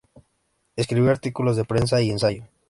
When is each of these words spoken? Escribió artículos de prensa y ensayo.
Escribió 0.77 1.11
artículos 1.11 1.55
de 1.57 1.63
prensa 1.65 2.01
y 2.01 2.09
ensayo. 2.09 2.45